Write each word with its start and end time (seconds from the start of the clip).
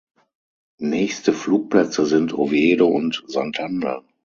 Nächste 0.79 1.31
Flugplätze 1.31 2.07
sind 2.07 2.33
Oviedo 2.33 2.87
und 2.87 3.23
Santander. 3.27 4.03